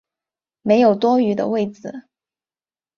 [0.63, 2.07] 没有多余的位子